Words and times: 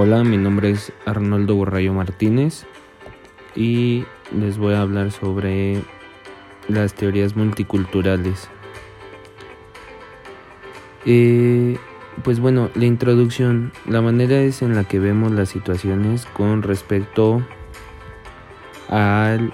Hola, 0.00 0.22
mi 0.22 0.36
nombre 0.36 0.70
es 0.70 0.92
Arnoldo 1.06 1.56
Borrayo 1.56 1.92
Martínez 1.92 2.66
y 3.56 4.04
les 4.32 4.56
voy 4.56 4.74
a 4.74 4.82
hablar 4.82 5.10
sobre 5.10 5.82
las 6.68 6.94
teorías 6.94 7.34
multiculturales. 7.34 8.48
Eh, 11.04 11.78
pues 12.22 12.38
bueno, 12.38 12.70
la 12.76 12.84
introducción, 12.84 13.72
la 13.88 14.00
manera 14.00 14.40
es 14.40 14.62
en 14.62 14.76
la 14.76 14.84
que 14.84 15.00
vemos 15.00 15.32
las 15.32 15.48
situaciones 15.48 16.26
con 16.26 16.62
respecto 16.62 17.42
al, 18.88 19.52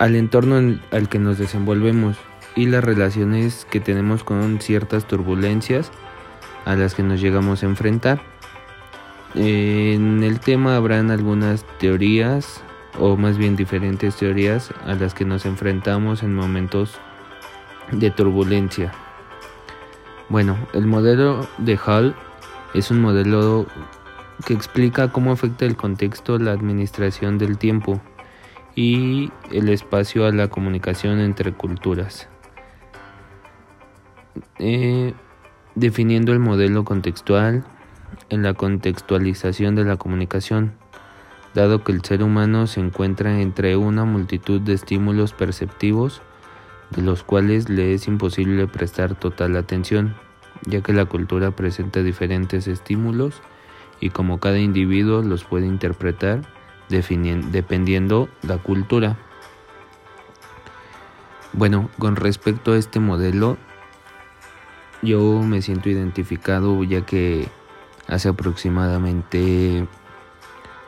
al 0.00 0.16
entorno 0.16 0.80
al 0.90 1.08
que 1.08 1.20
nos 1.20 1.38
desenvolvemos 1.38 2.16
y 2.56 2.66
las 2.66 2.82
relaciones 2.82 3.64
que 3.70 3.78
tenemos 3.78 4.24
con 4.24 4.60
ciertas 4.60 5.06
turbulencias 5.06 5.92
a 6.64 6.74
las 6.74 6.96
que 6.96 7.04
nos 7.04 7.20
llegamos 7.20 7.62
a 7.62 7.66
enfrentar. 7.66 8.35
En 9.36 10.22
el 10.22 10.40
tema 10.40 10.76
habrán 10.76 11.10
algunas 11.10 11.66
teorías 11.78 12.62
o 12.98 13.18
más 13.18 13.36
bien 13.36 13.54
diferentes 13.54 14.16
teorías 14.16 14.72
a 14.86 14.94
las 14.94 15.12
que 15.12 15.26
nos 15.26 15.44
enfrentamos 15.44 16.22
en 16.22 16.34
momentos 16.34 16.98
de 17.92 18.10
turbulencia. 18.10 18.92
Bueno, 20.30 20.56
el 20.72 20.86
modelo 20.86 21.46
de 21.58 21.76
Hall 21.76 22.14
es 22.72 22.90
un 22.90 23.02
modelo 23.02 23.66
que 24.46 24.54
explica 24.54 25.12
cómo 25.12 25.32
afecta 25.32 25.66
el 25.66 25.76
contexto 25.76 26.38
la 26.38 26.52
administración 26.52 27.36
del 27.36 27.58
tiempo 27.58 28.00
y 28.74 29.30
el 29.52 29.68
espacio 29.68 30.24
a 30.24 30.32
la 30.32 30.48
comunicación 30.48 31.20
entre 31.20 31.52
culturas. 31.52 32.26
Eh, 34.58 35.12
definiendo 35.74 36.32
el 36.32 36.38
modelo 36.38 36.84
contextual 36.84 37.66
en 38.28 38.42
la 38.42 38.54
contextualización 38.54 39.74
de 39.74 39.84
la 39.84 39.96
comunicación, 39.96 40.72
dado 41.54 41.82
que 41.84 41.92
el 41.92 42.02
ser 42.02 42.22
humano 42.22 42.66
se 42.66 42.80
encuentra 42.80 43.40
entre 43.40 43.76
una 43.76 44.04
multitud 44.04 44.60
de 44.60 44.74
estímulos 44.74 45.32
perceptivos 45.32 46.22
de 46.90 47.02
los 47.02 47.22
cuales 47.22 47.68
le 47.68 47.94
es 47.94 48.06
imposible 48.06 48.66
prestar 48.66 49.14
total 49.14 49.56
atención, 49.56 50.14
ya 50.66 50.80
que 50.80 50.92
la 50.92 51.04
cultura 51.04 51.50
presenta 51.50 52.02
diferentes 52.02 52.68
estímulos 52.68 53.42
y 54.00 54.10
como 54.10 54.38
cada 54.38 54.58
individuo 54.58 55.22
los 55.22 55.44
puede 55.44 55.66
interpretar 55.66 56.42
dependiendo 56.88 58.28
la 58.42 58.58
cultura. 58.58 59.16
Bueno, 61.52 61.90
con 61.98 62.16
respecto 62.16 62.72
a 62.72 62.76
este 62.76 63.00
modelo, 63.00 63.56
yo 65.02 65.40
me 65.42 65.62
siento 65.62 65.88
identificado 65.88 66.84
ya 66.84 67.00
que 67.00 67.48
hace 68.08 68.28
aproximadamente 68.28 69.86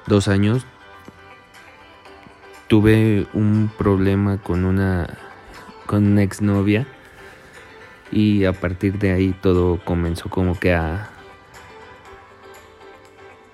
dos 0.06 0.28
años 0.28 0.64
tuve 2.68 3.26
un 3.32 3.70
problema 3.76 4.38
con 4.38 4.64
una 4.64 5.18
con 5.86 6.06
una 6.06 6.22
exnovia 6.22 6.86
y 8.12 8.44
a 8.44 8.52
partir 8.52 8.98
de 8.98 9.12
ahí 9.12 9.34
todo 9.40 9.80
comenzó 9.84 10.28
como 10.28 10.58
que 10.58 10.74
a 10.74 11.10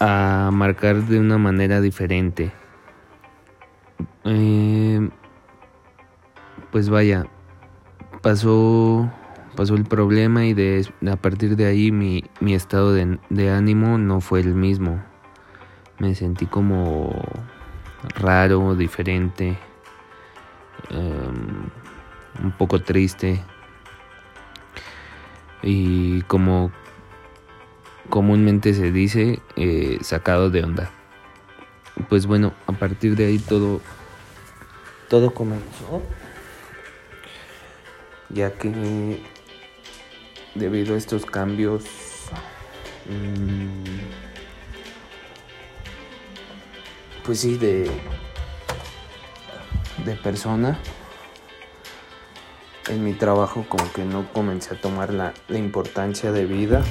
a 0.01 0.51
marcar 0.53 0.97
de 1.05 1.19
una 1.19 1.39
manera 1.39 1.81
diferente. 1.81 2.53
Eh, 4.25 5.09
pues 6.71 6.89
vaya 6.89 7.27
pasó 8.21 9.11
pasó 9.55 9.75
el 9.75 9.85
problema 9.85 10.45
y 10.47 10.55
de, 10.55 10.87
a 11.11 11.17
partir 11.17 11.57
de 11.57 11.67
ahí 11.67 11.91
mi, 11.93 12.25
estado 12.55 12.93
de, 12.93 13.51
ánimo 13.51 13.99
no 13.99 14.21
fue 14.21 14.41
el 14.41 14.55
mismo. 14.55 15.03
Me 15.99 16.15
sentí 16.15 16.47
como 16.47 17.23
raro, 18.17 18.75
diferente, 18.75 19.57
em, 20.91 21.71
un 22.43 22.53
poco 22.59 22.83
triste 22.83 23.41
y 25.63 26.23
como 26.23 26.73
comúnmente 28.11 28.75
se 28.75 28.93
dice, 28.93 29.41
eh, 29.57 29.99
sacado 30.03 30.51
de 30.51 30.63
onda. 30.63 30.91
Pues 32.09 32.27
bueno, 32.27 32.53
a 32.67 32.73
partir 32.73 33.17
de 33.17 33.27
ahí 33.27 33.39
todo, 33.39 33.81
todo 35.09 35.33
comenzó, 35.33 36.03
ya 38.31 38.53
que 38.53 39.23
debido 40.55 40.95
a 40.95 40.99
estos 40.99 41.27
cambios 41.27 41.85
mm, 43.09 43.85
pues 47.25 47.41
sí 47.41 47.57
de 47.57 47.91
de 50.05 50.15
persona. 50.17 50.79
En 52.89 53.03
mi 53.03 53.15
trabajo 53.15 53.65
como 53.69 53.91
que 53.93 54.05
no 54.05 54.31
comencé 54.33 54.75
a 54.75 54.81
tomar 54.81 55.13
la, 55.13 55.33
la 55.49 55.59
importancia 55.59 56.33
de 56.33 56.45
vida. 56.45 56.85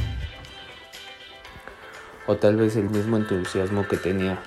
O 2.26 2.38
tal 2.38 2.56
vez 2.56 2.76
el 2.76 2.90
mismo 2.90 3.18
entusiasmo 3.18 3.88
que 3.88 3.98
tenía. 3.98 4.42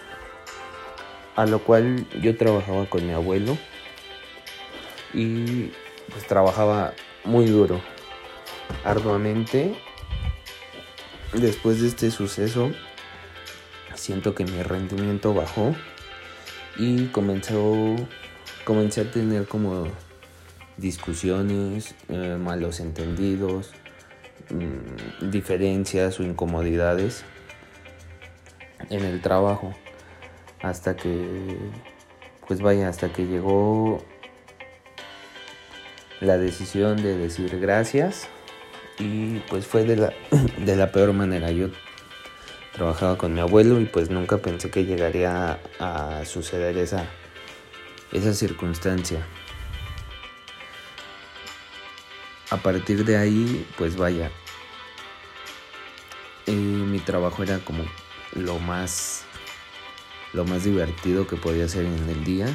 A 1.37 1.47
lo 1.47 1.61
cual 1.61 2.07
yo 2.21 2.37
trabajaba 2.37 2.87
con 2.87 3.07
mi 3.07 3.13
abuelo. 3.13 3.57
Y 5.15 5.71
pues 6.11 6.27
trabajaba 6.27 6.95
muy 7.25 7.47
duro 7.47 7.81
arduamente. 8.85 9.75
Después 11.33 11.83
de 11.83 11.89
este 11.89 12.11
suceso, 12.11 12.71
siento 13.95 14.35
que 14.35 14.45
mi 14.45 14.63
rendimiento 14.63 15.35
bajó 15.35 15.75
y 16.77 17.07
comenzó, 17.07 17.97
comencé 18.65 19.03
a 19.03 19.11
tener 19.11 19.47
como 19.47 19.89
discusiones, 20.77 21.95
eh, 22.09 22.37
malos 22.39 22.81
entendidos, 22.81 23.73
mm, 24.51 25.31
diferencias 25.31 26.21
o 26.21 26.23
incomodidades 26.23 27.25
en 28.91 29.05
el 29.05 29.21
trabajo. 29.21 29.75
Hasta 30.63 30.97
que, 30.97 31.59
pues 32.47 32.61
vaya, 32.61 32.89
hasta 32.89 33.13
que 33.13 33.27
llegó 33.27 34.03
la 36.21 36.39
decisión 36.39 37.03
de 37.03 37.17
decir 37.19 37.59
gracias 37.61 38.29
y 38.99 39.41
pues 39.49 39.67
fue 39.67 39.85
de 39.85 39.97
la, 39.97 40.13
de 40.59 40.77
la 40.77 40.93
peor 40.93 41.13
manera. 41.13 41.51
Yo 41.51 41.69
trabajaba 42.73 43.17
con 43.19 43.35
mi 43.35 43.41
abuelo 43.41 43.81
y 43.81 43.87
pues 43.87 44.11
nunca 44.11 44.39
pensé 44.39 44.71
que 44.71 44.85
llegaría 44.85 45.59
a, 45.79 46.25
suceder 46.25 46.77
esa, 46.79 47.07
esa 48.13 48.35
circunstancia. 48.35 49.27
A 52.51 52.59
partir 52.59 53.05
de 53.05 53.17
ahí, 53.17 53.67
pues 53.77 53.97
vaya, 53.97 54.31
eh, 56.47 56.53
mi 56.53 57.01
trabajo 57.01 57.43
era 57.43 57.59
como 57.59 57.85
lo 58.35 58.59
más, 58.61 59.25
lo 60.33 60.45
más 60.45 60.65
divertido 60.65 61.27
que 61.27 61.37
podía 61.37 61.65
hacer 61.65 61.85
en 61.85 62.09
el 62.09 62.25
día. 62.25 62.47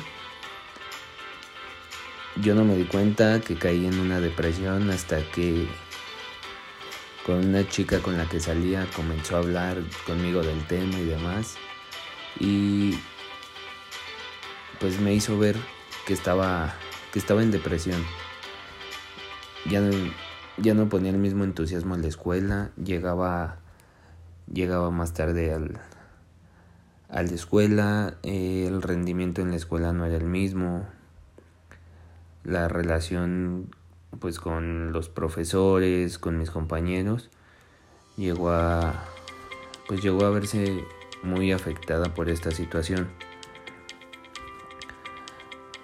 Yo 2.37 2.55
no 2.55 2.63
me 2.63 2.77
di 2.77 2.85
cuenta 2.85 3.41
que 3.41 3.55
caí 3.55 3.85
en 3.85 3.99
una 3.99 4.21
depresión 4.21 4.89
hasta 4.89 5.21
que 5.31 5.67
con 7.25 7.45
una 7.47 7.67
chica 7.67 7.99
con 7.99 8.17
la 8.17 8.27
que 8.27 8.39
salía 8.39 8.87
comenzó 8.95 9.35
a 9.35 9.39
hablar 9.39 9.77
conmigo 10.05 10.41
del 10.41 10.65
tema 10.67 10.97
y 10.99 11.05
demás. 11.05 11.55
Y 12.39 12.99
pues 14.79 14.99
me 14.99 15.13
hizo 15.13 15.37
ver 15.37 15.55
que 16.05 16.13
estaba 16.13 16.73
que 17.11 17.19
estaba 17.19 17.43
en 17.43 17.51
depresión. 17.51 18.03
Ya 19.69 19.79
no, 19.81 19.91
ya 20.57 20.73
no 20.73 20.89
ponía 20.89 21.11
el 21.11 21.17
mismo 21.17 21.43
entusiasmo 21.43 21.95
en 21.95 22.01
la 22.01 22.07
escuela 22.07 22.71
llegaba 22.81 23.57
llegaba 24.51 24.91
más 24.91 25.13
tarde 25.13 25.53
al 25.53 25.79
a 27.09 27.23
la 27.23 27.31
escuela 27.31 28.15
el 28.23 28.81
rendimiento 28.81 29.41
en 29.41 29.51
la 29.51 29.57
escuela 29.57 29.91
no 29.91 30.05
era 30.05 30.17
el 30.17 30.25
mismo 30.25 30.85
la 32.43 32.67
relación 32.67 33.69
pues 34.19 34.39
con 34.39 34.91
los 34.91 35.09
profesores, 35.09 36.17
con 36.17 36.37
mis 36.37 36.51
compañeros, 36.51 37.29
llegó 38.17 38.49
a 38.51 39.05
pues 39.87 40.01
llegó 40.01 40.25
a 40.25 40.29
verse 40.29 40.85
muy 41.23 41.51
afectada 41.51 42.13
por 42.13 42.29
esta 42.29 42.51
situación. 42.51 43.09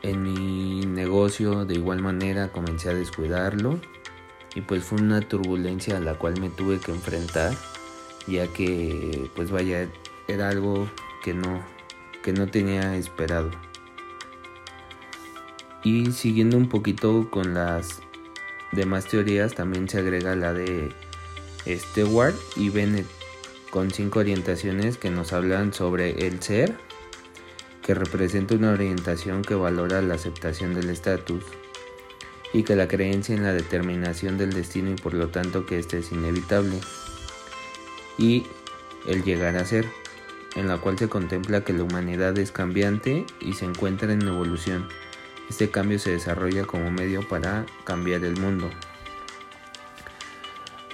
En 0.01 0.23
mi 0.23 0.85
negocio 0.85 1.65
de 1.65 1.75
igual 1.75 2.01
manera 2.01 2.51
comencé 2.51 2.89
a 2.89 2.93
descuidarlo 2.93 3.79
y 4.55 4.61
pues 4.61 4.83
fue 4.83 4.99
una 5.01 5.21
turbulencia 5.21 5.97
a 5.97 5.99
la 5.99 6.17
cual 6.17 6.39
me 6.39 6.49
tuve 6.49 6.79
que 6.79 6.91
enfrentar 6.91 7.53
ya 8.27 8.47
que 8.47 9.29
pues 9.35 9.51
vaya 9.51 9.87
era 10.27 10.49
algo 10.49 10.87
que 11.23 11.33
no 11.33 11.61
que 12.23 12.33
no 12.33 12.47
tenía 12.47 12.95
esperado. 12.95 13.51
Y 15.83 16.11
siguiendo 16.11 16.57
un 16.57 16.67
poquito 16.67 17.29
con 17.29 17.53
las 17.53 18.01
demás 18.71 19.05
teorías 19.05 19.53
también 19.53 19.87
se 19.89 19.99
agrega 19.99 20.35
la 20.35 20.53
de 20.53 20.91
Stewart 21.67 22.35
y 22.55 22.69
Bennett, 22.69 23.07
con 23.69 23.91
cinco 23.91 24.19
orientaciones 24.19 24.97
que 24.97 25.09
nos 25.09 25.33
hablan 25.33 25.73
sobre 25.73 26.27
el 26.27 26.41
ser, 26.41 26.75
que 27.81 27.93
representa 27.93 28.55
una 28.55 28.71
orientación 28.71 29.41
que 29.41 29.55
valora 29.55 30.01
la 30.01 30.15
aceptación 30.15 30.73
del 30.73 30.89
estatus 30.89 31.43
y 32.53 32.63
que 32.63 32.75
la 32.75 32.87
creencia 32.87 33.35
en 33.35 33.43
la 33.43 33.53
determinación 33.53 34.37
del 34.37 34.53
destino 34.53 34.91
y 34.91 34.95
por 34.95 35.13
lo 35.13 35.29
tanto 35.29 35.65
que 35.65 35.79
éste 35.79 35.99
es 35.99 36.11
inevitable, 36.11 36.79
y 38.17 38.45
el 39.07 39.23
llegar 39.23 39.57
a 39.57 39.65
ser, 39.65 39.85
en 40.55 40.67
la 40.67 40.77
cual 40.77 40.97
se 40.97 41.07
contempla 41.07 41.63
que 41.63 41.73
la 41.73 41.83
humanidad 41.83 42.37
es 42.37 42.51
cambiante 42.51 43.25
y 43.39 43.53
se 43.53 43.65
encuentra 43.65 44.11
en 44.11 44.21
evolución. 44.23 44.87
Este 45.49 45.69
cambio 45.69 45.99
se 45.99 46.11
desarrolla 46.11 46.65
como 46.65 46.91
medio 46.91 47.27
para 47.27 47.65
cambiar 47.83 48.23
el 48.23 48.37
mundo. 48.37 48.69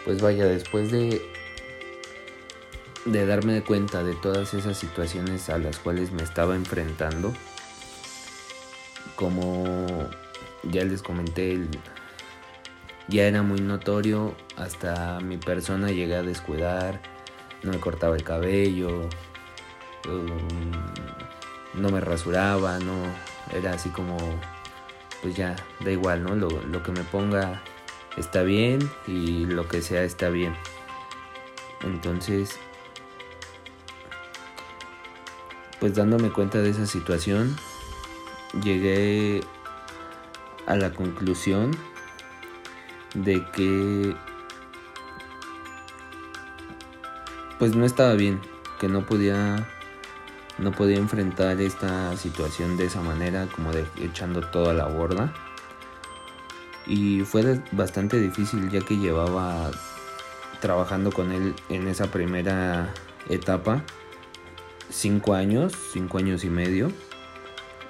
Pues 0.05 0.21
vaya, 0.21 0.45
después 0.45 0.91
de 0.91 1.33
de 3.05 3.25
darme 3.25 3.61
cuenta 3.63 4.03
de 4.03 4.13
todas 4.15 4.53
esas 4.53 4.77
situaciones 4.77 5.49
a 5.49 5.57
las 5.57 5.77
cuales 5.77 6.11
me 6.11 6.23
estaba 6.23 6.55
enfrentando, 6.55 7.33
como 9.15 10.09
ya 10.63 10.85
les 10.85 11.01
comenté, 11.01 11.59
ya 13.09 13.23
era 13.23 13.43
muy 13.43 13.59
notorio, 13.59 14.35
hasta 14.55 15.19
mi 15.19 15.37
persona 15.37 15.89
llegué 15.89 16.15
a 16.15 16.23
descuidar, 16.23 17.01
no 17.61 17.71
me 17.71 17.79
cortaba 17.79 18.15
el 18.15 18.23
cabello, 18.23 19.09
um, 20.07 20.71
no 21.73 21.89
me 21.89 21.99
rasuraba, 21.99 22.79
no, 22.79 22.93
era 23.53 23.73
así 23.73 23.89
como, 23.89 24.17
pues 25.21 25.35
ya, 25.35 25.55
da 25.79 25.91
igual, 25.91 26.23
¿no? 26.23 26.35
Lo, 26.35 26.49
lo 26.49 26.83
que 26.83 26.91
me 26.91 27.03
ponga 27.03 27.61
está 28.17 28.43
bien 28.43 28.89
y 29.07 29.45
lo 29.45 29.67
que 29.67 29.81
sea 29.81 30.03
está 30.03 30.29
bien. 30.29 30.55
Entonces, 31.81 32.57
pues 35.79 35.95
dándome 35.95 36.31
cuenta 36.31 36.59
de 36.59 36.69
esa 36.69 36.85
situación, 36.85 37.55
llegué 38.63 39.41
a 40.65 40.75
la 40.75 40.93
conclusión 40.93 41.71
de 43.15 43.45
que 43.51 44.15
pues 47.59 47.75
no 47.75 47.85
estaba 47.85 48.13
bien, 48.13 48.41
que 48.79 48.87
no 48.87 49.05
podía 49.05 49.67
no 50.57 50.71
podía 50.71 50.97
enfrentar 50.97 51.59
esta 51.61 52.15
situación 52.17 52.77
de 52.77 52.85
esa 52.85 53.01
manera, 53.01 53.47
como 53.55 53.71
de 53.71 53.85
echando 54.01 54.41
todo 54.41 54.73
la 54.73 54.87
borda. 54.87 55.33
Y 56.85 57.21
fue 57.21 57.61
bastante 57.71 58.19
difícil 58.19 58.69
ya 58.69 58.81
que 58.81 58.97
llevaba 58.97 59.71
trabajando 60.59 61.11
con 61.11 61.31
él 61.31 61.55
en 61.69 61.87
esa 61.87 62.11
primera 62.11 62.93
etapa 63.29 63.83
cinco 64.89 65.33
años, 65.33 65.73
cinco 65.91 66.17
años 66.17 66.43
y 66.43 66.49
medio. 66.49 66.91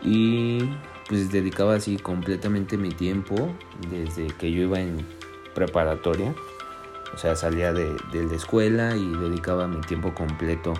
Y 0.01 0.69
pues 1.07 1.31
dedicaba 1.31 1.75
así 1.75 1.97
completamente 1.97 2.77
mi 2.77 2.89
tiempo 2.89 3.53
desde 3.89 4.27
que 4.27 4.51
yo 4.51 4.63
iba 4.63 4.79
en 4.79 5.05
preparatoria. 5.53 6.33
O 7.13 7.17
sea, 7.17 7.35
salía 7.35 7.73
de, 7.73 7.95
la 8.11 8.35
escuela 8.35 8.95
y 8.95 9.05
dedicaba 9.17 9.67
mi 9.67 9.81
tiempo 9.81 10.13
completo 10.13 10.73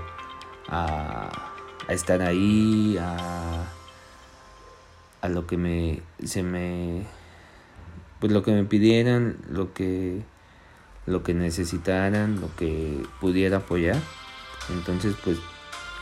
a, 0.68 1.53
estar 1.90 2.22
ahí, 2.22 2.98
a, 3.00 3.66
a 5.22 5.30
lo 5.30 5.48
que 5.48 5.58
me, 5.58 6.02
se 6.24 6.44
me, 6.44 7.06
pues 8.20 8.32
lo 8.32 8.44
que 8.44 8.52
me 8.52 8.64
pidieran, 8.64 9.38
lo 9.50 9.74
que, 9.74 10.22
lo 11.06 11.24
que 11.24 11.34
necesitaran, 11.34 12.40
lo 12.40 12.56
que 12.56 13.04
pudiera 13.20 13.58
apoyar. 13.58 13.98
Entonces, 14.70 15.16
pues 15.24 15.40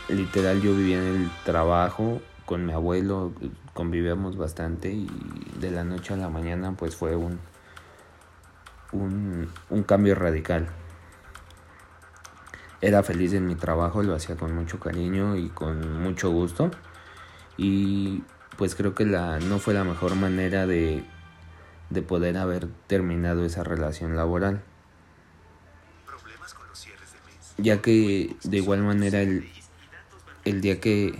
literal 0.09 0.61
yo 0.61 0.75
vivía 0.75 0.97
en 0.97 1.23
el 1.23 1.31
trabajo 1.45 2.21
con 2.45 2.65
mi 2.65 2.73
abuelo, 2.73 3.31
convivíamos 3.73 4.37
bastante 4.37 4.91
y 4.91 5.07
de 5.59 5.71
la 5.71 5.83
noche 5.83 6.13
a 6.13 6.17
la 6.17 6.29
mañana 6.29 6.73
pues 6.73 6.95
fue 6.95 7.15
un, 7.15 7.39
un, 8.91 9.49
un 9.69 9.83
cambio 9.83 10.15
radical. 10.15 10.67
Era 12.81 13.03
feliz 13.03 13.33
en 13.33 13.45
mi 13.45 13.53
trabajo, 13.55 14.01
lo 14.01 14.15
hacía 14.15 14.35
con 14.35 14.55
mucho 14.55 14.79
cariño 14.79 15.35
y 15.35 15.49
con 15.49 16.01
mucho 16.01 16.31
gusto. 16.31 16.71
Y 17.55 18.23
pues 18.57 18.73
creo 18.73 18.95
que 18.95 19.05
la, 19.05 19.39
no 19.39 19.59
fue 19.59 19.75
la 19.75 19.83
mejor 19.83 20.15
manera 20.15 20.65
de, 20.65 21.03
de 21.91 22.01
poder 22.01 22.37
haber 22.37 22.67
terminado 22.87 23.45
esa 23.45 23.63
relación 23.63 24.15
laboral. 24.15 24.63
Ya 27.57 27.83
que 27.83 28.35
de 28.43 28.57
igual 28.57 28.81
manera 28.81 29.21
el, 29.21 29.47
el 30.45 30.61
día 30.61 30.79
que, 30.79 31.13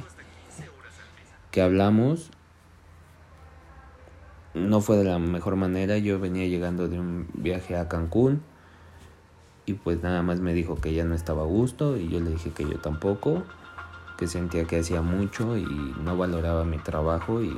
que 1.52 1.62
hablamos 1.62 2.31
no 4.56 4.81
fue 4.81 4.98
de 4.98 5.04
la 5.04 5.19
mejor 5.19 5.58
manera. 5.58 6.00
Yo 6.00 6.19
venía 6.19 6.48
llegando 6.48 6.88
de 6.88 7.00
un 7.00 7.28
viaje 7.36 7.78
a 7.78 7.88
Cancún 7.88 8.42
y 9.72 9.74
pues 9.74 10.04
nada 10.04 10.22
más 10.22 10.40
me 10.40 10.54
dijo 10.54 10.76
que 10.76 10.94
ya 10.94 11.06
no 11.06 11.16
estaba 11.16 11.44
a 11.44 11.46
gusto 11.46 11.98
y 11.98 12.10
yo 12.10 12.20
le 12.20 12.32
dije 12.32 12.52
que 12.52 12.64
yo 12.64 12.78
tampoco, 12.80 13.44
que 14.18 14.28
sentía 14.28 14.66
que 14.66 14.80
hacía 14.80 15.02
mucho 15.02 15.58
y 15.58 15.66
no 16.04 16.18
valoraba 16.18 16.64
mi 16.66 16.78
trabajo 16.78 17.42
y 17.42 17.58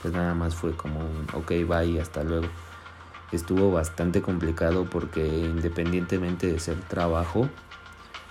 pues 0.00 0.14
nada 0.14 0.34
más 0.34 0.54
fue 0.54 0.76
como 0.76 1.00
un 1.00 1.26
ok, 1.34 1.52
bye, 1.68 2.00
hasta 2.00 2.22
luego. 2.24 2.46
Estuvo 3.32 3.70
bastante 3.70 4.22
complicado 4.22 4.88
porque 4.88 5.26
independientemente 5.26 6.46
de 6.46 6.58
ser 6.58 6.80
trabajo, 6.80 7.48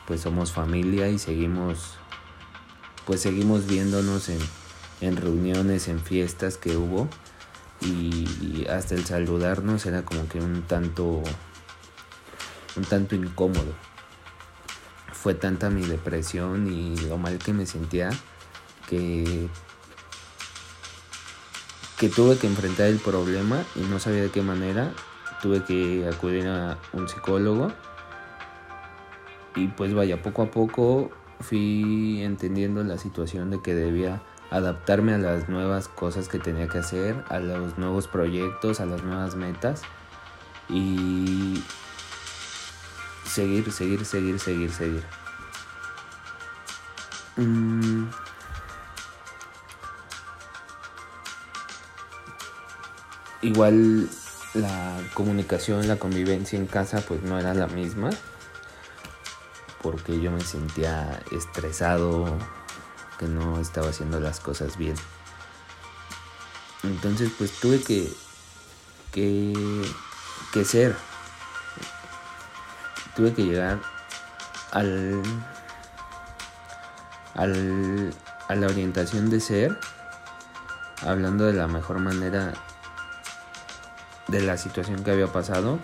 pues 0.08 0.22
somos 0.22 0.52
familia 0.52 1.10
y 1.10 1.20
seguimos 1.20 1.98
pues 3.06 3.22
seguimos 3.22 3.66
viéndonos 3.66 4.30
en, 5.02 5.18
reuniones, 5.18 5.88
en 5.88 6.00
fiestas 6.00 6.58
que 6.58 6.78
hubo 6.78 7.08
y, 7.82 8.68
hasta 8.70 8.94
el 8.94 9.04
saludarnos 9.06 9.86
era 9.86 10.04
como 10.04 10.28
que 10.28 10.40
un 10.40 10.62
tanto 10.64 11.24
un 12.80 12.86
tanto 12.86 13.16
incómodo. 13.16 13.74
Fue 15.12 15.34
tanta 15.34 15.70
mi 15.70 15.86
depresión 15.86 16.72
y 16.72 16.96
lo 17.08 17.18
mal 17.18 17.38
que 17.38 17.54
me 17.54 17.66
sentía 17.66 18.10
que 18.88 19.50
que 21.98 22.08
tuve 22.08 22.38
que 22.38 22.48
enfrentar 22.48 22.88
el 22.88 22.98
problema 22.98 23.62
y 23.76 23.82
no 23.82 24.00
sabía 24.00 24.22
de 24.22 24.32
qué 24.32 24.42
manera. 24.42 24.94
Tuve 25.42 25.64
que 25.64 26.08
acudir 26.08 26.48
a 26.48 26.78
un 26.94 27.10
psicólogo 27.10 27.74
y 29.56 29.68
pues 29.68 29.94
vaya, 29.94 30.22
poco 30.22 30.44
a 30.44 30.52
poco 30.52 31.12
fui 31.42 32.22
entendiendo 32.24 32.84
la 32.84 32.98
situación 32.98 33.52
de 33.52 33.62
que 33.62 33.76
debía 33.76 34.22
adaptarme 34.50 35.14
a 35.14 35.18
las 35.18 35.50
nuevas 35.50 35.90
cosas 35.90 36.30
que 36.30 36.40
tenía 36.40 36.68
que 36.68 36.80
hacer, 36.80 37.24
a 37.28 37.40
los 37.40 37.78
nuevos 37.78 38.08
proyectos, 38.08 38.80
a 38.80 38.86
las 38.86 39.04
nuevas 39.04 39.36
metas 39.36 39.82
y 40.70 41.19
seguir, 43.30 43.72
seguir, 43.72 44.06
seguir, 44.06 44.40
seguir, 44.40 44.72
seguir. 44.72 45.04
Mm. 47.38 48.10
Igual 53.42 54.10
la 54.54 55.00
comunicación, 55.14 55.88
la 55.88 55.98
convivencia 55.98 56.60
en 56.60 56.66
casa 56.66 57.02
pues 57.08 57.22
no 57.24 57.40
era 57.40 57.54
la 57.54 57.68
misma 57.68 58.10
porque 59.82 60.20
yo 60.20 60.32
me 60.32 60.42
sentía 60.42 61.24
estresado, 61.32 62.26
que 63.18 63.28
no 63.28 63.60
estaba 63.60 63.90
haciendo 63.90 64.20
las 64.20 64.40
cosas 64.40 64.78
bien. 64.78 64.96
Entonces 66.84 67.32
pues 67.38 67.52
tuve 67.60 67.82
que, 67.82 68.12
que, 69.12 69.54
que 70.54 70.66
ser, 70.66 70.96
tuve 73.20 73.34
que 73.34 73.44
llegar 73.44 73.80
al, 74.72 75.22
al, 77.36 78.14
a 78.48 78.56
la 78.56 78.68
orientación 78.68 79.30
de 79.30 79.42
ser, 79.42 79.78
hablando 81.06 81.46
de 81.46 81.52
la 81.52 81.68
mejor 81.68 82.00
manera 82.00 82.54
de 84.30 84.42
la 84.42 84.56
situación 84.56 85.04
que 85.04 85.12
había 85.12 85.28
pasado, 85.28 85.80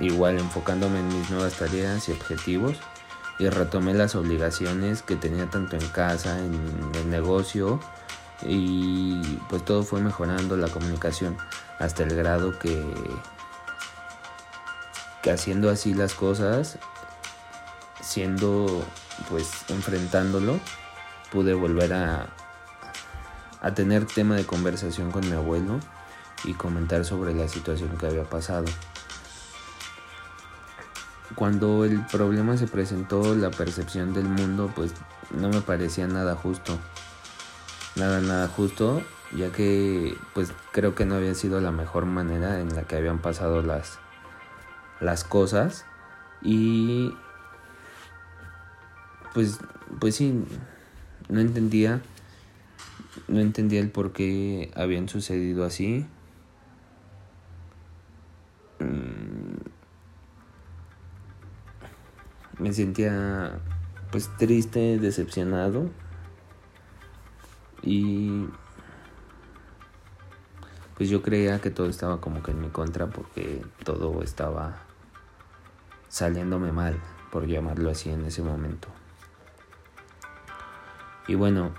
igual 0.00 0.38
enfocándome 0.38 0.98
en 0.98 1.08
mis 1.08 1.30
nuevas 1.30 1.54
tareas 1.54 2.10
y 2.10 2.12
objetivos 2.12 2.76
y 3.38 3.48
retomé 3.48 3.94
las 3.94 4.14
obligaciones 4.14 5.00
que 5.00 5.16
tenía 5.16 5.48
tanto 5.48 5.76
en 5.76 5.88
casa, 5.88 6.40
en 6.40 6.92
el 6.94 7.08
negocio 7.08 7.80
y 8.42 9.38
pues 9.48 9.64
todo 9.64 9.82
fue 9.82 10.02
mejorando 10.02 10.58
la 10.58 10.68
comunicación 10.68 11.38
hasta 11.78 12.02
el 12.02 12.14
grado 12.14 12.58
que 12.58 12.84
que 15.22 15.30
haciendo 15.30 15.70
así 15.70 15.94
las 15.94 16.14
cosas 16.14 16.78
siendo 18.00 18.84
pues 19.28 19.50
enfrentándolo 19.68 20.58
pude 21.30 21.54
volver 21.54 21.92
a 21.92 22.26
a 23.60 23.74
tener 23.74 24.06
tema 24.06 24.36
de 24.36 24.46
conversación 24.46 25.10
con 25.10 25.28
mi 25.28 25.36
abuelo 25.36 25.80
y 26.44 26.54
comentar 26.54 27.04
sobre 27.04 27.34
la 27.34 27.46
situación 27.48 27.96
que 27.98 28.06
había 28.06 28.24
pasado 28.24 28.64
cuando 31.34 31.84
el 31.84 32.04
problema 32.06 32.56
se 32.56 32.66
presentó, 32.66 33.34
la 33.34 33.50
percepción 33.50 34.12
del 34.12 34.24
mundo, 34.24 34.72
pues 34.74 34.92
no 35.30 35.48
me 35.48 35.60
parecía 35.60 36.06
nada 36.06 36.34
justo. 36.34 36.78
Nada, 37.96 38.20
nada 38.20 38.48
justo, 38.48 39.02
ya 39.32 39.50
que 39.50 40.16
pues 40.34 40.52
creo 40.72 40.94
que 40.94 41.04
no 41.04 41.16
había 41.16 41.34
sido 41.34 41.60
la 41.60 41.72
mejor 41.72 42.06
manera 42.06 42.60
en 42.60 42.74
la 42.74 42.82
que 42.82 42.96
habían 42.96 43.18
pasado 43.18 43.62
las, 43.62 43.98
las 45.00 45.24
cosas. 45.24 45.84
Y 46.42 47.14
pues, 49.34 49.58
pues 49.98 50.16
sí, 50.16 50.44
no 51.28 51.40
entendía, 51.40 52.00
no 53.28 53.40
entendía 53.40 53.80
el 53.80 53.90
por 53.90 54.12
qué 54.12 54.70
habían 54.74 55.08
sucedido 55.08 55.64
así. 55.64 56.06
Mm, 58.78 59.60
me 62.58 62.72
sentía 62.72 63.60
pues 64.10 64.28
triste, 64.36 64.98
decepcionado 64.98 65.88
y 67.82 68.46
pues 70.96 71.08
yo 71.08 71.22
creía 71.22 71.60
que 71.60 71.70
todo 71.70 71.88
estaba 71.88 72.20
como 72.20 72.42
que 72.42 72.50
en 72.50 72.60
mi 72.60 72.68
contra 72.68 73.06
porque 73.06 73.64
todo 73.84 74.22
estaba 74.22 74.89
saliéndome 76.10 76.72
mal, 76.72 77.00
por 77.30 77.46
llamarlo 77.46 77.90
así 77.90 78.10
en 78.10 78.26
ese 78.26 78.42
momento. 78.42 78.88
Y 81.26 81.36
bueno, 81.36 81.70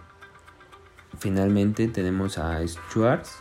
finalmente 1.19 1.87
tenemos 1.89 2.37
a 2.37 2.65
Schwartz, 2.65 3.37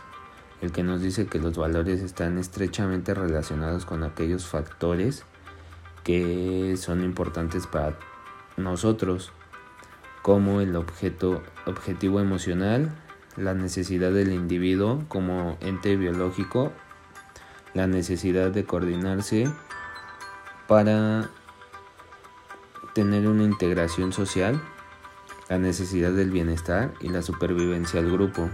el 0.61 0.71
que 0.71 0.83
nos 0.83 1.01
dice 1.01 1.25
que 1.25 1.39
los 1.39 1.57
valores 1.57 2.01
están 2.01 2.37
estrechamente 2.37 3.15
relacionados 3.15 3.85
con 3.85 4.03
aquellos 4.03 4.45
factores 4.45 5.23
que 6.03 6.75
son 6.77 7.03
importantes 7.03 7.65
para 7.65 7.97
nosotros, 8.57 9.31
como 10.21 10.61
el 10.61 10.75
objeto, 10.75 11.41
objetivo 11.65 12.19
emocional, 12.19 12.91
la 13.37 13.53
necesidad 13.53 14.11
del 14.11 14.33
individuo 14.33 15.05
como 15.07 15.57
ente 15.61 15.95
biológico, 15.95 16.73
la 17.73 17.87
necesidad 17.87 18.51
de 18.51 18.65
coordinarse 18.65 19.47
para 20.71 21.29
tener 22.93 23.27
una 23.27 23.43
integración 23.43 24.13
social, 24.13 24.61
la 25.49 25.57
necesidad 25.57 26.13
del 26.13 26.31
bienestar 26.31 26.93
y 27.01 27.09
la 27.09 27.21
supervivencia 27.21 28.01
del 28.01 28.09
grupo. 28.09 28.49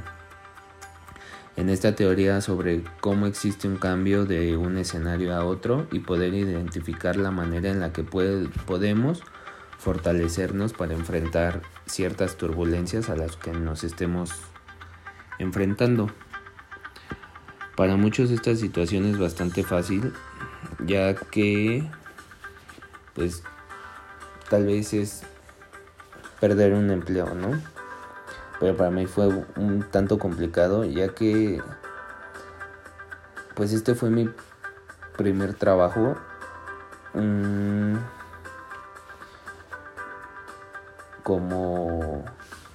En 1.58 1.70
esta 1.70 1.94
teoría 1.94 2.42
sobre 2.42 2.84
cómo 3.02 3.28
existe 3.28 3.68
un 3.68 3.78
cambio 3.78 4.26
de 4.26 4.58
un 4.58 4.80
escenario 4.80 5.36
a 5.36 5.46
otro 5.46 5.86
y 5.92 6.00
poder 6.00 6.34
identificar 6.34 7.18
la 7.18 7.30
manera 7.30 7.70
en 7.70 7.80
la 7.80 7.94
que 7.94 8.04
podemos 8.04 9.22
fortalecernos 9.78 10.74
para 10.74 10.96
enfrentar 10.96 11.62
ciertas 11.86 12.36
turbulencias 12.36 13.12
a 13.12 13.16
las 13.16 13.38
que 13.38 13.52
nos 13.52 13.84
estemos 13.84 14.32
enfrentando. 15.38 16.10
Para 17.76 17.96
muchos 17.96 18.32
esta 18.32 18.56
situación 18.56 19.06
es 19.06 19.20
bastante 19.20 19.62
fácil, 19.62 20.14
ya 20.84 21.14
que 21.14 21.88
pues 23.18 23.42
tal 24.48 24.68
vez 24.68 24.94
es 24.94 25.24
perder 26.40 26.74
un 26.76 26.92
empleo, 26.92 27.34
¿no? 27.34 27.60
Pero 28.60 28.78
para 28.78 28.92
mí 28.92 29.08
fue 29.08 29.28
un 29.56 29.84
tanto 29.92 30.20
complicado, 30.20 30.86
ya 30.86 31.10
que 31.10 31.62
pues 33.56 33.74
este 33.74 33.96
fue 33.96 34.12
mi 34.12 34.30
primer 35.18 35.56
trabajo. 35.56 36.16
Mm, 37.16 37.96
como 41.24 42.24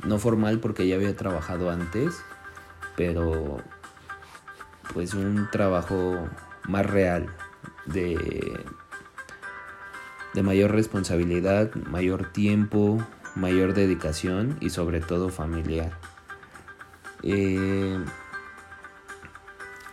no 0.05 0.19
formal 0.19 0.59
porque 0.59 0.87
ya 0.87 0.97
había 0.97 1.17
trabajado 1.17 1.71
antes, 1.71 2.21
pero 2.97 3.59
pues 4.93 5.15
un 5.15 5.49
trabajo 5.51 6.29
más 6.69 6.85
real 6.85 7.29
de, 7.87 8.61
de 10.35 10.43
mayor 10.43 10.73
responsabilidad, 10.73 11.75
mayor 11.75 12.33
tiempo, 12.33 12.99
mayor 13.35 13.75
dedicación 13.75 14.57
y 14.61 14.71
sobre 14.71 15.01
todo 15.01 15.29
familiar. 15.29 15.93
Eh, 17.23 17.99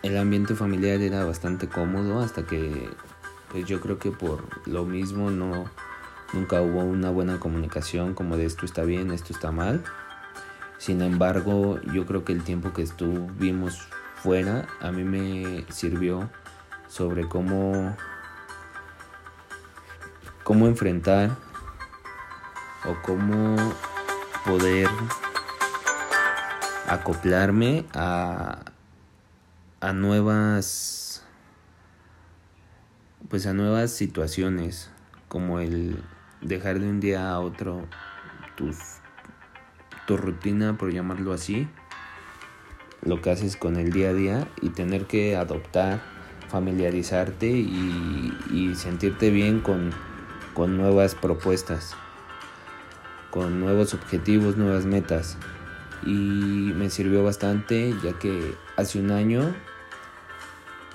el 0.02 0.16
ambiente 0.16 0.54
familiar 0.54 1.00
era 1.00 1.24
bastante 1.24 1.68
cómodo 1.68 2.20
hasta 2.20 2.44
que 2.44 2.88
pues 3.50 3.66
yo 3.66 3.80
creo 3.80 3.98
que 3.98 4.10
por 4.10 4.44
lo 4.66 4.84
mismo 4.84 5.30
no 5.30 5.66
nunca 6.32 6.60
hubo 6.62 6.80
una 6.80 7.10
buena 7.10 7.38
comunicación 7.38 8.14
como 8.14 8.36
de 8.36 8.46
esto 8.46 8.64
está 8.64 8.82
bien, 8.84 9.10
esto 9.10 9.32
está 9.32 9.50
mal. 9.50 9.82
Sin 10.78 11.02
embargo, 11.02 11.78
yo 11.92 12.06
creo 12.06 12.24
que 12.24 12.32
el 12.32 12.42
tiempo 12.42 12.72
que 12.72 12.82
estuvimos 12.82 13.78
fuera 14.14 14.66
a 14.80 14.90
mí 14.92 15.04
me 15.04 15.66
sirvió 15.70 16.30
sobre 16.88 17.28
cómo 17.28 17.96
cómo 20.44 20.66
enfrentar 20.66 21.36
o 22.86 23.00
cómo 23.02 23.56
poder 24.44 24.88
acoplarme 26.88 27.84
a, 27.94 28.64
a 29.80 29.92
nuevas 29.92 31.24
pues 33.28 33.46
a 33.46 33.52
nuevas 33.52 33.92
situaciones 33.92 34.90
como 35.28 35.60
el 35.60 36.02
dejar 36.40 36.80
de 36.80 36.88
un 36.88 37.00
día 37.00 37.30
a 37.30 37.38
otro 37.38 37.86
tus 38.56 38.76
tu 40.06 40.16
rutina 40.16 40.76
por 40.76 40.92
llamarlo 40.92 41.32
así 41.32 41.68
lo 43.02 43.22
que 43.22 43.30
haces 43.30 43.56
con 43.56 43.76
el 43.76 43.92
día 43.92 44.10
a 44.10 44.14
día 44.14 44.48
y 44.60 44.70
tener 44.70 45.06
que 45.06 45.36
adoptar 45.36 46.00
familiarizarte 46.48 47.46
y, 47.46 48.36
y 48.50 48.74
sentirte 48.74 49.30
bien 49.30 49.60
con, 49.60 49.92
con 50.60 50.76
nuevas 50.76 51.14
propuestas 51.14 51.96
con 53.30 53.60
nuevos 53.60 53.94
objetivos, 53.94 54.58
nuevas 54.58 54.84
metas. 54.84 55.38
Y 56.04 56.74
me 56.76 56.90
sirvió 56.90 57.24
bastante 57.24 57.94
ya 58.04 58.12
que 58.18 58.54
hace 58.76 59.00
un 59.00 59.10
año 59.10 59.54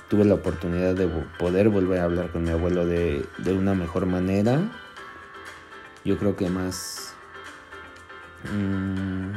tuve 0.07 0.23
la 0.23 0.35
oportunidad 0.35 0.93
de 0.93 1.07
poder 1.39 1.69
volver 1.69 2.01
a 2.01 2.03
hablar 2.03 2.31
con 2.31 2.43
mi 2.43 2.51
abuelo 2.51 2.85
de, 2.85 3.25
una 3.47 3.73
mejor 3.73 4.05
manera. 4.05 4.61
Yo 6.03 6.19
creo 6.19 6.35
que 6.35 6.47
más... 6.47 7.15
Mm, 8.53 9.31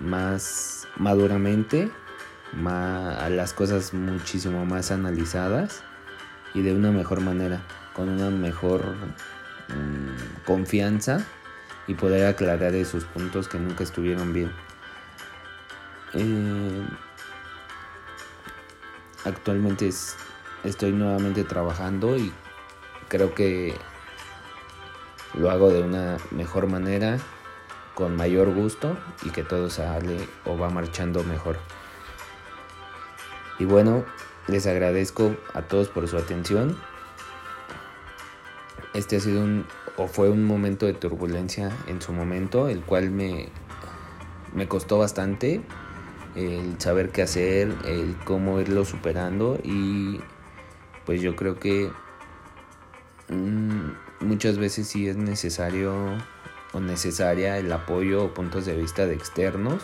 más 0.00 0.86
maduramente, 0.96 1.90
más, 2.52 3.28
las 3.32 3.52
cosas 3.52 3.92
muchísimo 3.92 4.64
más 4.64 4.92
analizadas 4.92 5.82
y 6.54 6.62
de 6.62 6.72
una 6.74 6.90
mejor 6.92 7.20
manera, 7.20 7.62
con 7.98 8.08
una 8.08 8.30
mejor 8.30 8.94
Mm, 9.68 10.44
confianza 10.46 11.26
y 11.86 11.94
poder 11.94 12.26
aclarar 12.26 12.74
esos 12.74 13.04
puntos 13.04 13.48
que 13.48 13.58
nunca 13.58 13.84
estuvieron 13.84 14.32
bien. 14.32 14.50
Eh, 16.14 16.86
actualmente 19.26 19.90
estoy 20.64 20.92
nuevamente 20.92 21.44
trabajando 21.44 22.16
y 22.16 22.32
creo 23.08 23.34
que 23.34 23.74
lo 25.34 25.50
hago 25.50 25.70
de 25.70 25.82
una 25.82 26.16
mejor 26.30 26.66
manera, 26.66 27.18
con 27.94 28.16
mayor 28.16 28.54
gusto 28.54 28.96
y 29.22 29.30
que 29.30 29.42
todo 29.42 29.68
sale 29.68 30.16
o 30.46 30.56
va 30.56 30.70
marchando 30.70 31.22
mejor. 31.24 31.58
Y 33.58 33.66
bueno, 33.66 34.06
les 34.46 34.66
agradezco 34.66 35.36
a 35.52 35.62
todos 35.62 35.88
por 35.88 36.08
su 36.08 36.16
atención 36.16 36.78
este 38.98 39.16
ha 39.16 39.20
sido 39.20 39.42
un 39.42 39.64
o 39.96 40.06
fue 40.06 40.30
un 40.30 40.44
momento 40.44 40.86
de 40.86 40.94
turbulencia 40.94 41.76
en 41.88 42.00
su 42.00 42.12
momento, 42.12 42.68
el 42.68 42.82
cual 42.82 43.10
me, 43.10 43.48
me 44.54 44.68
costó 44.68 44.98
bastante 44.98 45.60
el 46.36 46.80
saber 46.80 47.10
qué 47.10 47.22
hacer, 47.22 47.74
el 47.84 48.16
cómo 48.24 48.60
irlo 48.60 48.84
superando 48.84 49.58
y 49.62 50.20
pues 51.04 51.20
yo 51.20 51.34
creo 51.34 51.58
que 51.58 51.90
mm, 53.28 54.26
muchas 54.26 54.58
veces 54.58 54.86
sí 54.86 55.08
es 55.08 55.16
necesario 55.16 55.94
o 56.72 56.80
necesaria 56.80 57.58
el 57.58 57.72
apoyo 57.72 58.24
o 58.24 58.34
puntos 58.34 58.66
de 58.66 58.76
vista 58.76 59.06
de 59.06 59.14
externos 59.14 59.82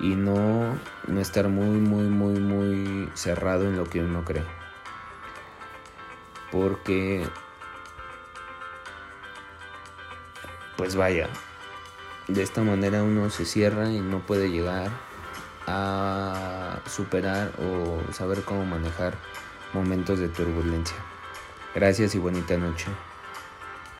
y 0.00 0.16
no, 0.16 0.76
no 1.06 1.20
estar 1.20 1.48
muy 1.48 1.78
muy 1.78 2.08
muy 2.08 2.40
muy 2.40 3.08
cerrado 3.14 3.68
en 3.68 3.76
lo 3.76 3.84
que 3.84 4.00
uno 4.00 4.24
cree. 4.24 4.44
Porque 6.50 7.24
pues 10.76 10.96
vaya, 10.96 11.28
de 12.28 12.42
esta 12.42 12.62
manera 12.62 13.02
uno 13.02 13.30
se 13.30 13.44
cierra 13.44 13.90
y 13.90 14.00
no 14.00 14.20
puede 14.20 14.50
llegar 14.50 14.90
a 15.66 16.78
superar 16.86 17.52
o 17.58 18.12
saber 18.12 18.42
cómo 18.42 18.64
manejar 18.64 19.14
momentos 19.72 20.18
de 20.18 20.28
turbulencia. 20.28 20.96
Gracias 21.74 22.14
y 22.14 22.18
bonita 22.18 22.56
noche. 22.56 22.86